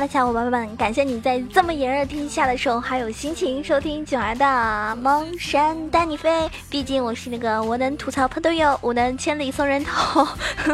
[0.00, 4.44] 的小伙伴们，感谢你在这么炎热天气下的时候还有心情收听九儿的
[4.96, 6.30] 《梦山带你飞》。
[6.70, 10.26] 毕竟我是那个我能吐槽喷队友，我能千里送人头，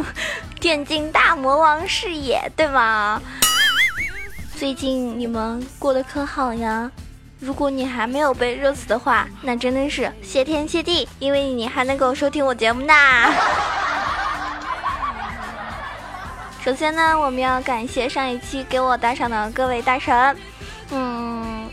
[0.61, 3.21] 电竞大魔王是也，对吗？
[4.57, 6.91] 最近你们过得可好呀？
[7.41, 12.95] 如果你还没有被热死的话，那真的是谢天谢地，因为你还能够收听我节目呢。
[16.65, 20.35] 首先呢，我们要感谢上一期给我打赏的各位大神，
[20.93, 21.69] 嗯，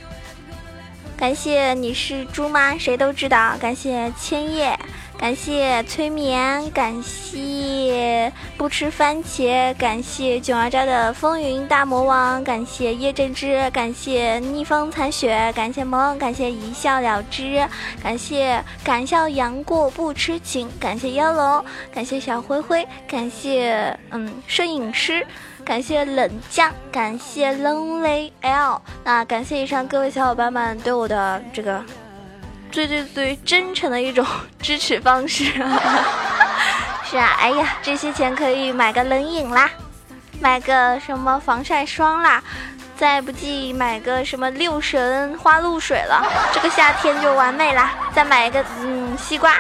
[1.16, 2.77] 感谢你是猪吗？
[2.77, 4.77] 谁都知道，感谢千叶。
[5.21, 17.64] 感谢催眠，感谢不吃番茄，感谢囧儿家的风云大魔王，感谢叶正之，感谢逆风残雪，感谢萌，感谢一笑了之，
[18.02, 25.23] 感谢敢笑杨过不痴情，感谢妖龙，感谢小灰灰，感谢嗯摄影师，
[25.64, 31.80] 感谢冷酱，感谢 lonely l，那感谢以上各位小伙伴们对我的这个。
[32.72, 34.25] 最最最真诚的一种
[34.61, 35.44] 支持方式，
[37.03, 39.69] 是啊，哎呀，这些钱可以买个冷饮啦，
[40.39, 42.42] 买个什么防晒霜啦，
[42.95, 47.94] 再不济买个什么六神花露水了，这个夏天就完美啦。
[48.14, 49.55] 再买一个嗯西瓜。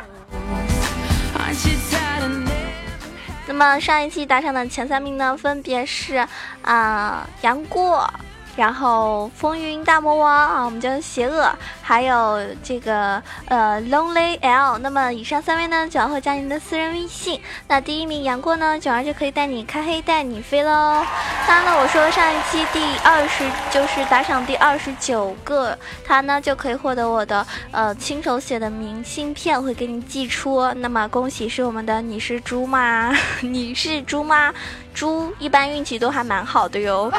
[3.45, 6.25] 那么上一期打赏的前三名呢，分别是
[6.61, 8.09] 啊杨过。
[8.55, 11.49] 然后风云大魔王啊，我们叫邪恶，
[11.81, 14.77] 还有这个呃 lonely l。
[14.79, 17.41] 那么以上三位呢，九儿会加您的私人微信。
[17.67, 21.05] 那第一名杨过呢，九儿就可以带你开黑，带你飞喽。
[21.47, 30.71] 当然呢，我说上一期第二十就是打赏第二十九个，他呢就可以获得我的呃亲手写的明信片，会给你寄出。
[30.73, 33.13] 那么恭喜是我们的你是猪吗？
[33.41, 34.53] 你是猪吗？
[34.93, 37.11] 猪一般运气都还蛮好的哟。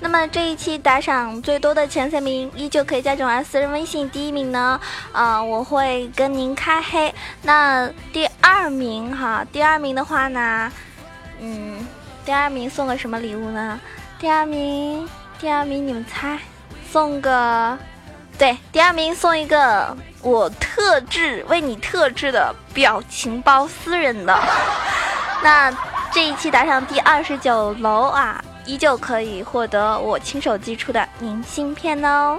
[0.00, 4.08] 那么这一期打赏最多的前三名，依旧可以加囧儿私人微信。
[4.08, 4.80] 第一名呢，
[5.12, 7.12] 啊，我会跟您开黑。
[7.42, 10.72] 那第二名哈，第二名的话呢，
[11.40, 11.86] 嗯，
[12.24, 13.78] 第二名送个什么礼物呢？
[14.18, 15.06] 第二名，
[15.38, 16.38] 第二名你们猜，
[16.90, 17.76] 送个，
[18.38, 24.38] 对，第二名送一个我特制为你特制的表情包，私人的。
[25.42, 25.70] 那
[26.12, 28.42] 这一期打赏第二十九楼啊。
[28.68, 32.36] 依旧可以获得我亲手寄出的明信片哦。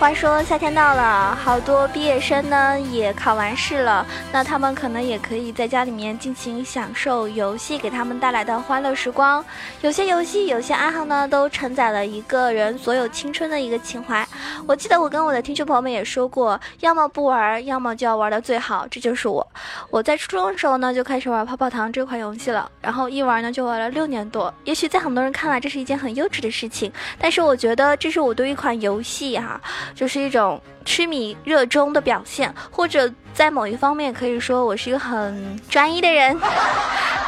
[0.00, 9.44] 话说夏天到了，好多毕业生呢也考完试了，那他们可能也可以在家里面尽情享受游戏给他们带来的欢乐时光。
[9.82, 14.26] 有些游戏，有些爱好呢，都承载了一个人所有青春的一个情怀。
[14.66, 19.46] 我记得我跟我的听众朋友们也说过，要么不玩，要么就要玩的最好，这就是我。
[19.90, 24.52] 我在初中的时候呢就开始玩泡泡糖这款游戏了，然后一玩呢就玩了六年多。
[24.64, 29.60] 也许在很多人看来这是一件很幼稚的事情，但是我觉得这是我对一款游戏哈。
[29.94, 36.38] 就是一种痴迷热衷的表现，或者在某一方面可以说我是一个很专一的人。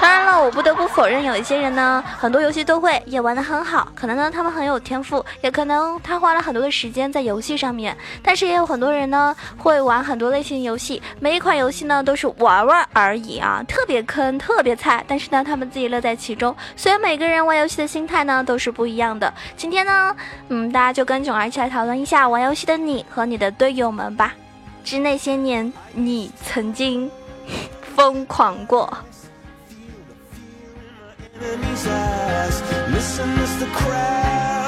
[0.03, 7.97] 当然了，我不得不否认，有一些人呢，很多游戏都会，也玩得很好，可能呢他们很有天赋，也可能他花了很多的时间在游戏上面。
[8.21, 15.05] 但是也有很多人呢会玩很多类型游戏，每一款游戏呢都是玩玩而已啊，特别坑，特别菜。
[15.07, 16.53] 但是呢他们自己乐在其中。
[16.75, 19.33] 所以每个人玩游戏的心态呢都是不一样的。
[19.57, 20.17] 今天呢，
[20.49, 24.35] 嗯，大家就跟囧儿一起来讨论一下玩游戏的你和你的队友们吧。
[24.83, 27.09] 致那些年你曾经
[27.95, 28.93] 疯狂过。
[31.43, 32.63] Listen his.
[32.93, 34.62] Missing is the crowd.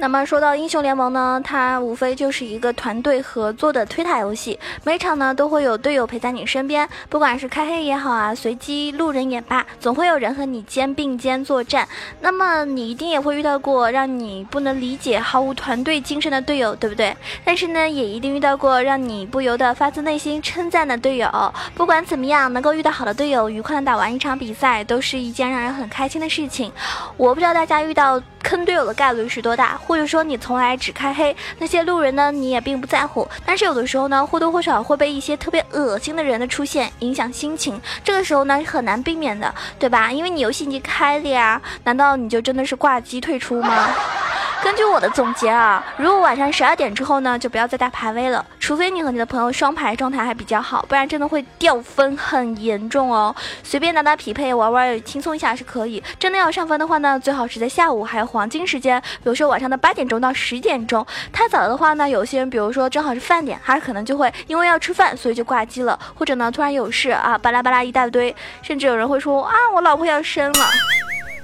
[0.00, 11.86] 那么说到英雄联盟呢，它无非就是一个团队合作的推塔游戏，每场呢都会有队友陪在你身边，不管是开黑也好啊，随机路人也罢，总会有人和你肩并肩作战。
[12.20, 17.16] 那么你一定也会遇到过让你不能理解、毫无团队精神的队友，对不对？
[17.44, 21.28] 但是呢，也一定遇到过让你不由得发自内心称赞的队友。
[21.74, 26.72] 不管怎么样，能够遇到好的队友，愉快的打完一场比赛，都是一件让人很开心的事情。
[27.16, 29.78] 我不知道大家遇到坑队友的概率是多大。
[29.78, 33.26] 或者说你从来只开黑，那些路人呢，你也并不在乎。
[33.44, 37.80] 但是有的时候呢，或多或少会被一些特别恶心的人的出现影响心情。
[38.04, 40.10] 这个时候呢，是很难避免的，对吧？
[40.12, 43.88] 因为你游戏已经开了呀，难道你就真的是挂机退出吗？
[44.60, 53.34] 根据我的总结啊，如果晚上十二点之后呢，就不要再打排位了，除非你和你的朋友双排状态还比较好，不然真的会掉分很严重哦。
[53.62, 56.02] 随便打打匹配玩玩，轻松一下是可以。
[56.18, 61.04] 真的要上分的话呢，最好是在下午还有黄金时间，比如说晚上的八点钟到十点钟。
[61.32, 70.66] 太早的话呢，有些人比如说正好是饭点，他可能就会因为要吃饭，所以就挂机了，或者呢突然有事啊，巴拉巴拉一大堆，甚至有人会说啊，我老婆要生了，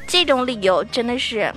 [0.07, 1.53] 这种理由真的是。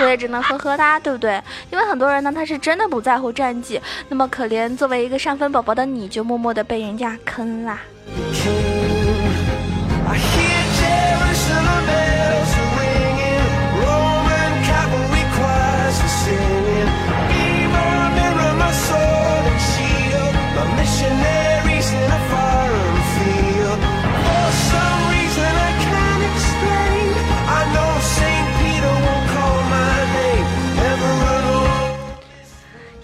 [0.00, 1.40] 我也只能呵呵哒，对不对？
[1.70, 7.78] 因为很多人呢，他是真的不在乎战绩，那么可怜作为一个上分宝宝的你，就默默的被人家坑啦。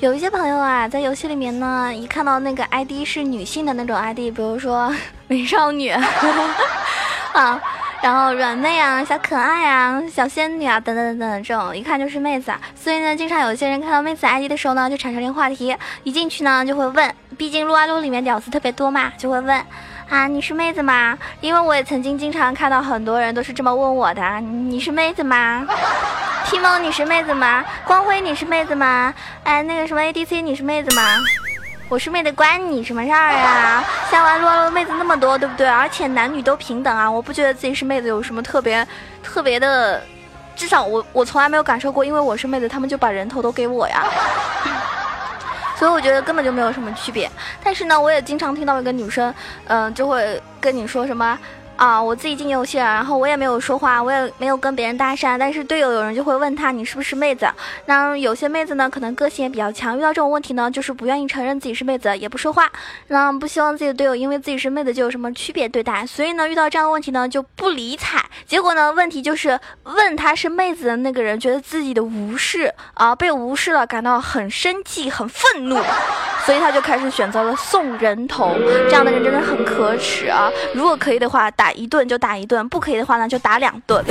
[0.01, 4.91] 有一些朋友啊，在游戏里面呢，一看到那个 ID 是女性的那种 ID，比如说
[5.29, 5.91] 美少女
[7.35, 7.61] 啊，
[8.01, 12.51] 然后软妹啊、小可爱啊、小仙女啊等等等等这种，一看就是妹子。
[12.75, 19.63] 所以呢，经常有些人看到妹子 ID 的时候呢，就产生了话题，一进去呢就会问，毕竟撸啊撸里面屌丝特别多嘛，就会问
[20.11, 21.17] 啊，你是妹子吗？
[21.41, 25.65] 因为我也曾经经常看到很多人都是这么问我的，你是妹子吗？
[26.45, 27.65] 提蒙，你是妹子吗？
[27.85, 29.15] 光辉，你是妹子吗？
[29.45, 31.03] 哎，那个什么 ADC，你是妹子吗？
[31.89, 33.85] 我是妹子，关你什么事儿啊？
[34.11, 35.69] 下完撸啊撸妹子那么多，对不对？
[35.69, 37.09] 而且男女都平等啊！
[37.09, 38.85] 我不觉得自己是妹子有什么特别
[39.23, 40.03] 特别的，
[40.57, 44.05] 至少我我从来没有感受过，因为我是妹子，他们就把人头都给我呀。
[45.81, 47.27] 所以我觉得根本就没有什么区别。
[47.65, 49.35] 但是呢，我也经常听到一个女生，
[49.67, 51.39] 嗯，就会跟你说什么。
[51.81, 57.51] 啊，我自己进游戏了，然后我也没有说话，我也没有跟别人搭讪，但是队友有人就会问他你是不是妹子？
[57.87, 62.71] 那有些妹子呢，可能个性也比较强，遇到这种问题呢，就是不愿意承认自己是妹子，也不说话，
[63.07, 68.23] 那不希望自己的队友因为自己是妹子就有什么区别对待，所以呢，遇到这样的问题呢，就不理睬。
[68.47, 75.83] 结果呢，问题就是问他是妹子的那个人觉得自己的无视啊，被无视了，感到很生气、很愤怒，
[76.51, 78.57] 所以他就开始选择了送人头。
[78.89, 80.51] 这样的人真的很可耻啊！
[80.75, 81.71] 如果可以的话，打。
[81.71, 84.05] 一顿就打一顿，不可以的话呢就打两顿。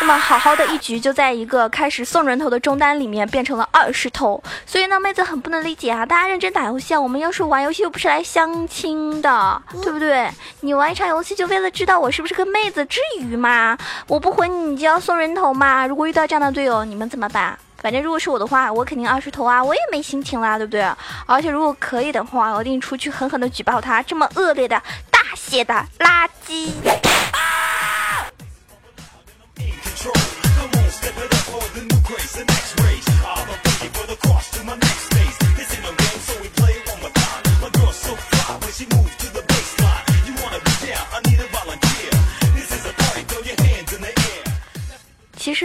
[0.00, 6.04] 那么好好的一局就在一个开始送人头的中单里面变成了二十头，所以呢妹子很不能理解啊！
[6.04, 10.28] 大家认真打游戏啊，我们要是玩游戏又不是来相亲的，对不对？
[10.60, 13.78] 你玩一场游戏就为了知道我是不是个妹子，至于吗？
[14.08, 15.86] 我不回你，你就要送人头吗？
[15.86, 17.56] 如果遇到这样的队友，你们怎么办？
[17.80, 20.82] 反正如果是我的话，我肯定二十头啊，我也没心情啦，对不对？
[21.26, 25.18] 而且如果可以的话，我一定出去狠狠的举报他，这么恶劣的大。
[25.36, 26.70] 写的垃圾。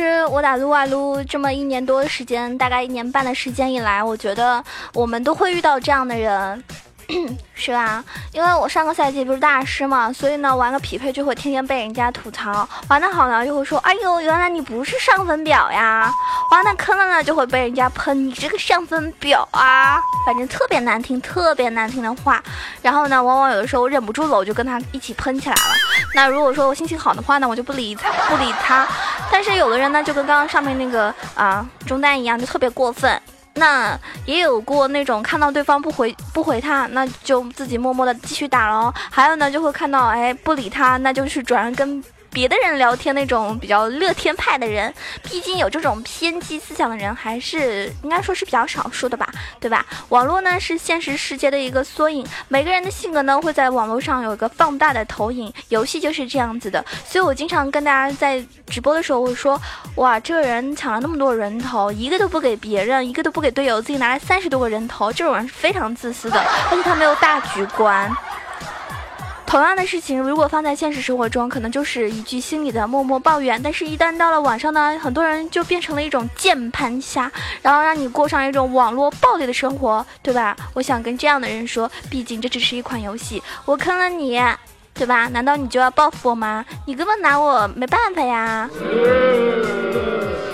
[0.01, 6.63] 实我打撸啊撸这么一年多的时间，大概一年半的时间以来，我觉得我们都会遇到这样的人。
[7.55, 8.03] 是吧？
[8.31, 16.09] 因为我上个赛季不是大师嘛，所以呢，玩个匹配就会天天被人家吐槽，玩的好呢就会说，哎呦，原来你不是上分表呀；
[16.51, 22.43] 玩的坑了呢，就会被人家喷你这个上分表啊，反正特别难听、特别难听的话。
[22.81, 25.73] 然后呢，往往有的时候我忍不住了，我就跟他一起喷起来了。
[26.15, 28.87] 那如果说我心情好的话呢，我就不理他，不理他。
[29.31, 33.21] 但是有的人呢，就跟刚刚上面那个啊中单一样，就特别过分。
[33.55, 38.91] 那也有过那种看到对方不回不回他，那就自己默默的继续打喽。
[38.95, 42.03] 还有呢，就会看到哎不理他，那就去转跟。
[42.33, 49.85] 别的人聊天那种比较乐天派的人，毕竟有这种偏激思想的人还是应该说是比较少数的吧，对吧？
[50.09, 56.83] 网络呢是现实世界的一个缩影，每个人的性格呢会在网络上有一个放大的投影，游戏就是这样子的。
[57.05, 59.61] 所以我经常跟大家在直播的时候会说，
[59.95, 66.39] 哇，这个人抢了那么多人头，一个都不给别人，一个都不给队友，自己拿了三十多个人头，这种人是非常自私的，
[66.71, 68.11] 而且他没有大局观。
[69.45, 77.31] 同样的事情，如果放在现实生活中，可能就是一句心里的默默抱怨；但是，一旦到了网上呢，很多人就变成了一种键盘侠，
[77.61, 80.55] 然后让你过上一种网络暴力的生活，对吧？
[80.73, 84.41] 我想跟这样的人说，毕竟这只是一款游戏，我坑了你，
[84.95, 85.27] 对吧？
[85.27, 86.65] 难道你就要报复我吗？
[86.87, 88.67] 你根本拿我没办法呀！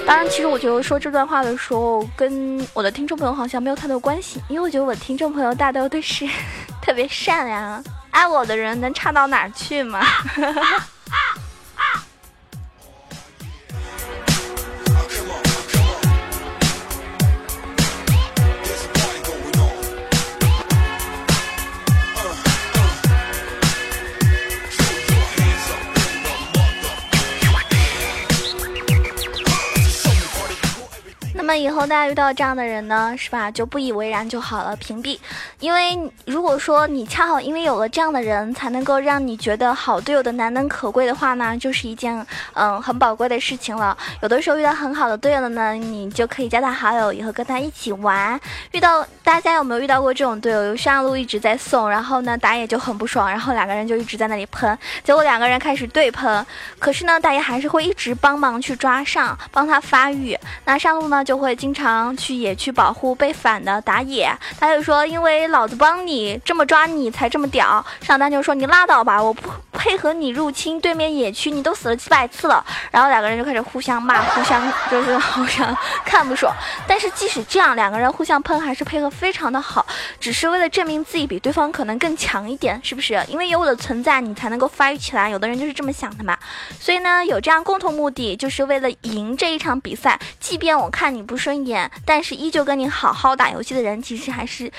[0.05, 6.27] 当然，其实我觉得说这段话的时候，跟我的听众朋友好像没有太多关系，因为我觉得我的听众朋友大多都是
[6.84, 7.81] 特别善良。
[8.11, 9.99] 爱我的人能差到哪去吗？
[31.50, 33.50] 么以后大家遇到这样的人呢，是吧？
[33.50, 35.18] 就不以为然就好了，屏蔽。
[35.60, 43.98] 因为如果说你恰好因为有了这样的人，才能够让你觉得好队友的难能可贵的话呢，就是一件嗯很宝贵的事情了。
[44.22, 48.39] 有的时候遇到很好的队友了呢，你就可以加他好友，以后跟他一起玩。
[48.72, 50.75] 遇到大家有没有遇到过这种队友？
[50.75, 56.46] 上路一直在送，然后呢打野就很不爽，然后两个人就一直在那里喷，结果两个人开始对喷，
[56.77, 60.38] 可是呢大爷还是会一直帮忙去抓上，帮他发育。
[60.65, 61.24] 那上路呢？
[61.24, 64.29] 就会经常去野区保护被反的打野，
[64.60, 67.84] 他就说因为老子帮你这么抓你才这么屌。
[68.01, 72.63] 上单就说你拉倒吧，我不配合你入侵对面野区，你都死了几百次了。
[72.91, 76.53] 然后两个人就开始互相骂，互相就是互相看不爽。
[76.86, 79.86] 但是即使这样，两个人互相喷还是配合非常的好，
[80.19, 83.24] 只是为了证明自己比对方可能更强一点，是不是？
[83.29, 85.29] 因为有我的存在，你才能够发育起来。
[85.29, 86.38] 有的人就是这么想的嘛。
[86.79, 90.19] 所以呢，有这样共同目的，就是为了赢这一场比赛。
[90.39, 91.28] 即便我看你。
[91.29, 94.71] 不顺眼，但是依旧跟你好好打游戏的人，其实还是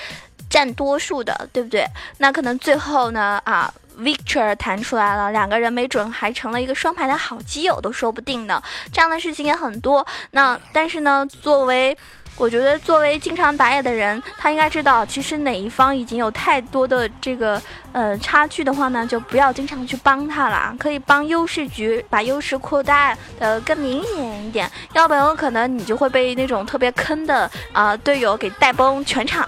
[0.49, 1.85] 占多数的，对不对？
[2.17, 8.61] 那可能最后呢，啊，Victor 弹出来了，两个人没准还成了一个双排的好基友，都说不定呢。
[8.91, 10.05] 这样的事情也很多。
[10.31, 11.97] 那但是呢，作为
[12.37, 17.61] 我觉得，作为经常打野的人，他应该知道，其实哪一方已经有太多的这个
[17.91, 29.47] 呃差距的话呢，就不要经常去帮他了，可以帮优势局把优势扩大的更明显一点，要不然有可能你就会被那种特别坑的啊队友给带崩全场。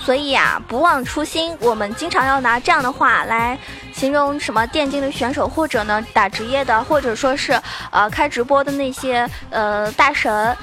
[0.00, 3.58] 所以啊，不忘初心，我们经常要拿这样的话来。
[3.98, 10.56] 形容什么电竞的选手，或者呢打职业的，或者说是呃开直播的那些呃大神。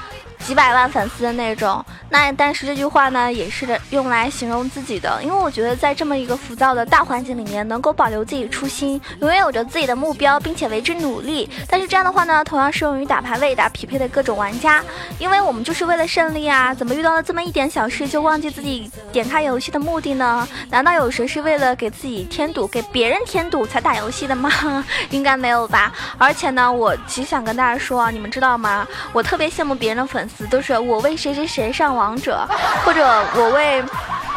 [0.46, 11.50] 几百万粉丝的那种，那但是这句话呢，也是用来形容自己的，因为我觉得在这么一个浮躁的大环境里面，能够保留自己初心，永远有着自己的目标，并且为之努力。
[11.68, 14.84] 但是这样的话呢，同样适用于打排位、打匹配的各种玩家，
[15.18, 16.72] 因为我们就是为了胜利啊！
[16.76, 20.48] 怎么遇到了这么一点小事就忘记自己点开游戏的目的呢？
[20.70, 24.52] 难道有谁是为了给自己添堵、给别人添堵才打游戏的吗？
[25.10, 25.92] 应该没有吧。
[26.20, 28.88] 而且呢，我其实想跟大家说啊，你们知道吗？
[29.12, 30.35] 我特别羡慕别人的粉丝。
[30.50, 32.48] 都是我为谁谁谁上王者，
[32.84, 33.84] 或者我为，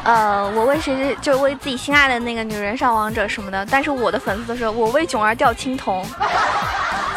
[0.05, 3.67] 呃，我为谁谁就是为自己心爱的那个女人上王者什么的。
[3.71, 6.05] 但是我的粉丝都是我为囧儿掉青铜，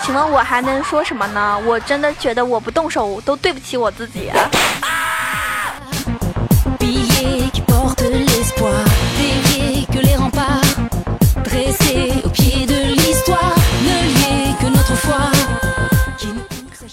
[0.03, 1.59] 请问我还能说什么呢？
[1.65, 4.31] 我真的觉得我不动手都对不起我自己。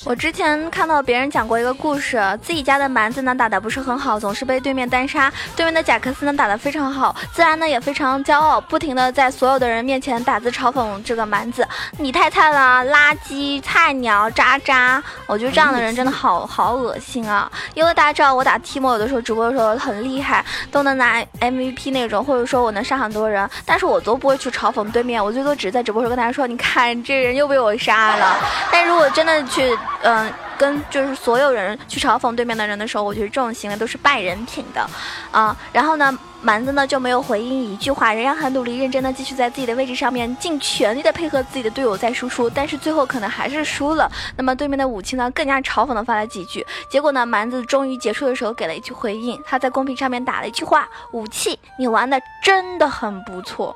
[0.09, 5.31] 我之前看到别人讲过一个故事，自己家的蛮子呢打的不是很好，总是被对面单杀。
[5.55, 15.03] 对面的贾克斯呢打的非常好，自然呢也非常骄傲，不停的在所有的人面前打字嘲讽这个蛮子，你太菜了，垃圾，菜鸟，渣渣。
[15.27, 17.53] 我觉得这样的人真的好好恶心啊！
[17.75, 28.39] 因为大家知道我打 T 模有的时候直播的时候很厉害，都能拿 MVP 那种，或者说我能杀很多人，但是我都不会去嘲讽对面，我最多只是在直播时候跟大家说，你看这人又被我杀了。
[28.73, 29.77] 但如果真的去。
[30.03, 34.89] 嗯，跟就是所有人去嘲讽对面的人的时候，我觉得这种行为都是败人品的，
[35.33, 44.09] 啊，然后呢，蛮子呢就没有回应一句话，仍然很努力认真的继续在自己的位置上面尽全力的配合自己的队友在输出，但是最后可能还是输了。
[44.37, 53.75] 那么对面的武器呢，更加嘲讽的发了几句，结果呢，蛮子终于结束的时候给了一句回应，他在公屏上面打了一句话：武器，你玩的真的很不错。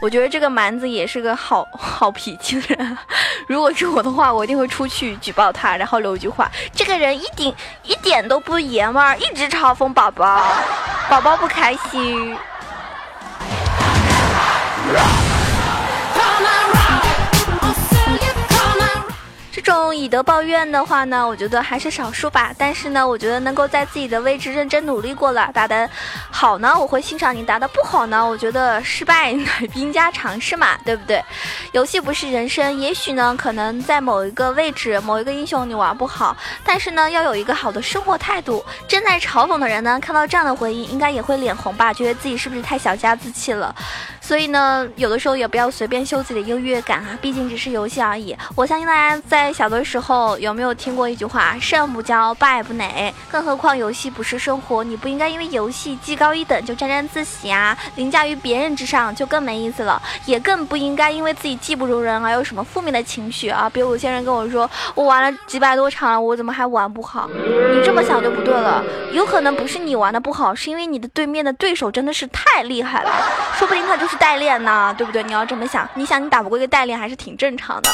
[0.00, 2.98] 我觉得这个蛮子也是个好好脾气的人，
[3.48, 7.52] 如果是我的话，我一定会出去举报他，然后留一句话：这个人一点
[7.82, 10.42] 一点都不爷们儿，一直嘲讽宝宝，
[11.08, 12.36] 宝宝不开心。
[19.68, 22.54] 这种以德报怨的话呢，我觉得还是少数吧。
[22.56, 25.86] 但是呢，我觉得能够在自己的位置认真努力过了，打得
[26.30, 31.22] 好呢，我会欣赏你；打得不好呢，我觉得失败乃兵 家常事嘛，对不对？
[31.72, 36.34] 游戏不是人生，也许呢，可能在某一个位置、某一个英雄你玩不好，
[36.64, 38.64] 但是呢，要有一个好的生活态度。
[38.88, 41.92] 正在嘲讽的人呢，看到这样的回应，应该也会脸红吧？
[41.92, 43.74] 觉得自己是不是太小家子气了？
[44.28, 48.36] 所以呢，有的时候也不要随便秀自己的优越感啊，毕竟只是游戏而已。
[48.54, 53.10] 我相信大家在小的时候有没有听过一句话：胜不骄，败不馁。
[53.30, 59.98] 更何况游戏不是生活，你不应该因为游戏技高一等就沾沾自喜啊，凌驾于别人之上就更没意思了。
[60.26, 63.66] 也更不应该因为自己技不如人而有什么负面的情绪啊。
[63.72, 67.30] 比如有些人跟我说，我玩了几百多场了，我怎么还玩不好？
[67.32, 68.84] 你这么想就不对了。
[69.10, 73.10] 有可能不是你玩的不好，是因为你的对面的对手真的是太厉害了，
[73.58, 74.17] 说不定他就是。
[74.18, 75.22] 代练呢，对不对？
[75.22, 77.90] 你要这么想，你想你打不过一个代练还是挺正常的。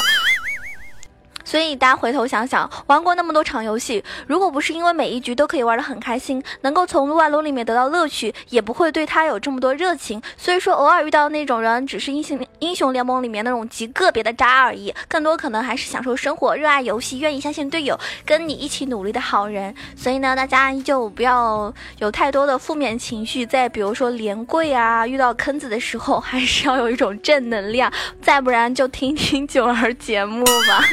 [1.44, 10.20] 所以大家回头想想，玩过那么多场游戏，如果不是因为每一局都可以玩得很开心，能够从撸啊撸里面得到乐趣，也不会对他有这么多热情。
[10.36, 19.74] 所以说，偶尔遇到那种人，只是英雄英雄联盟里面那种极个别的渣而已，更多可能还是享受生活、热爱游戏、愿意相信队友、跟你一起努力的好人。
[19.96, 27.92] 所以呢，大家就不要有太多的负面情绪，在比如说连跪啊、遇到坑子的时候，还是要有一种正能量。
[28.22, 30.84] 再不然就听听九儿节目吧。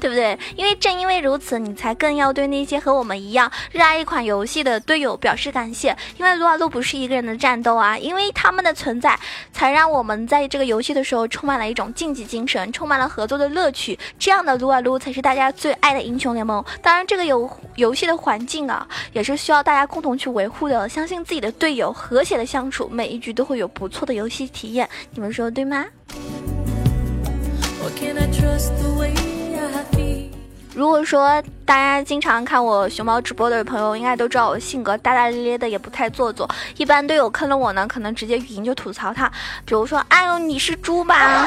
[0.00, 0.38] 对不对？
[0.56, 5.96] 因为正因为如此，你才更要对那些和我们一样热爱一款游戏的队友表示感谢。
[6.16, 9.18] 因为撸啊撸不是一个人的战斗啊，因为他们的存在，
[9.52, 13.98] 才让我们在这个游戏的时候充满了一种竞技精神，充满了合作的乐趣。
[14.18, 16.64] 这样的撸啊撸才是大家最爱的英雄联盟。
[16.80, 20.88] 当然，这个游游戏的环境啊，也是需要大家共同去维护的。
[20.88, 24.88] 相信自己的队友，和谐的相处，每一局都会有不错的游戏体验。
[25.12, 25.86] 你们说对吗？
[30.74, 36.48] 如果说大家经常看我熊猫直播的朋友，应该都知道我性格大大咧咧的，也不太做作。
[36.78, 39.30] 一般队友坑了我呢，可能直接语音就吐槽他，
[39.66, 41.46] 比如说：“哎呦，你是猪吧？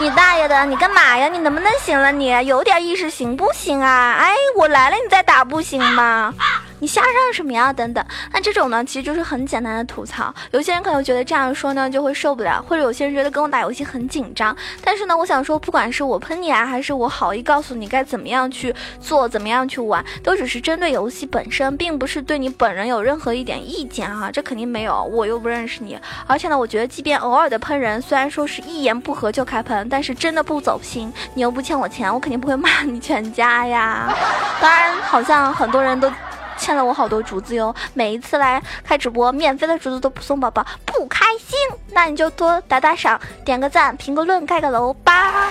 [0.00, 0.64] 你大爷的！
[0.64, 1.28] 你干嘛呀？
[1.28, 2.10] 你能不能行了？
[2.10, 4.16] 你有点意识行不行啊？
[4.18, 6.32] 哎，我来了，你再打不行吗？”
[6.80, 7.72] 你瞎嚷什么呀？
[7.72, 10.34] 等等，那这种呢，其实就是很简单的吐槽。
[10.50, 14.54] 有些人可能觉得这样说呢就会受不了，或者有些人觉得跟我打游戏很紧张。
[14.82, 24.30] 但是呢，我想说，不管是我喷你啊，还是我好意告诉你该怎么样去做，怎么样去玩，都只是针对游戏本身，并不是对你本人有任何一点意见啊。
[24.30, 25.98] 这肯定没有，我又不认识你。
[26.26, 34.12] 而且呢，我觉得即便偶尔的喷人，虽然说是一言不合就开喷，但是真的不走心，你又不欠我钱，我肯定不会骂你全家呀。
[34.60, 36.12] 当然，好像很多人都。
[36.56, 37.74] 欠了我好多竹子哟！
[37.92, 41.58] 每一次来开直播，免费的竹子都不送宝宝，不开心。
[41.90, 45.48] 那你就多打打赏，点个赞，评个论，盖个楼吧。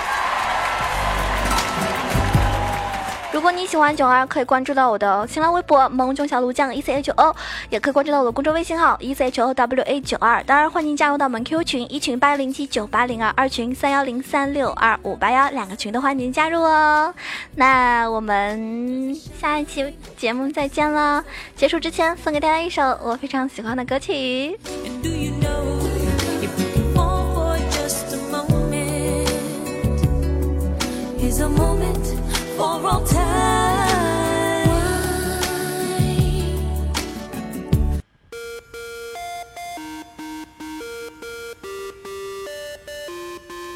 [3.34, 7.36] 如果你喜欢囧儿，可以关注到我的新浪微博“萌囧小鹿酱 E C H O”，
[7.72, 10.44] 也可以关注到我的公众微信号 “E C H O W A 九二”。
[10.46, 17.12] 当然，欢迎加入到我们 Q 群，一群八幺零七九八零二，二群三幺零三六二五八幺，两个群都欢迎加入哦。
[17.56, 21.26] 那我们下一期节目再见了。
[21.56, 24.60] 结束之前，送给大家一首我非常喜欢的歌曲。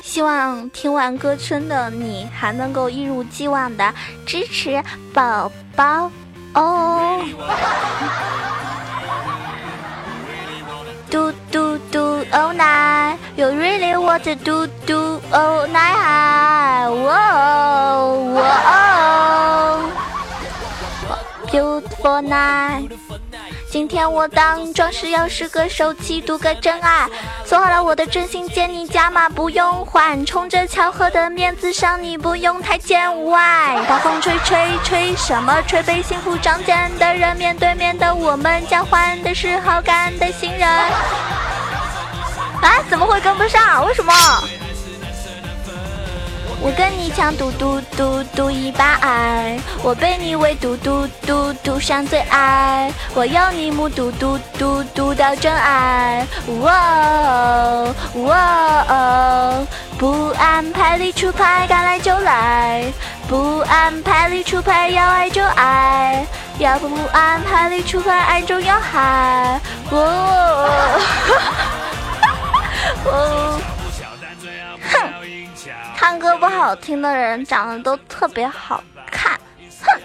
[0.03, 3.93] 希望听完歌声的你还能够一如既往的
[4.25, 6.11] 支持宝宝
[6.53, 8.36] 哦。
[12.31, 16.89] ，Oh night，You really want to do do all night？
[16.89, 18.39] 哇哇
[21.51, 22.89] ，Beautiful night。
[23.69, 27.07] 今天我当壮士，要是个手气，赌个真爱。
[27.45, 30.25] 做好了我的真心，见你加码不用还。
[30.25, 33.77] 冲着巧合的面子上，你不用太见外。
[33.87, 35.83] 大风吹吹吹，什么吹？
[35.83, 40.67] 被幸福仗剑的人，面对面的我们，交换的是好感的信任。
[42.61, 43.85] 啊，怎么会跟不上？
[43.85, 44.13] 为什么？
[46.59, 56.25] 我跟你抢赌赌赌赌一把爱，我被你围赌赌赌赌上最爱，我要你目睹赌赌赌到真爱。
[56.61, 59.53] 哇哇，
[59.99, 62.91] 不安排里出牌，该来就来；
[63.27, 66.25] 不安排里出牌，要爱就爱；
[66.57, 69.61] 要不安排里出牌，爱中有海。
[69.91, 70.99] 哦，
[73.07, 73.59] 哦，
[74.91, 75.13] 哼。
[75.97, 79.39] 唱歌不好听的人长得都特别好看，
[79.83, 79.99] 哼。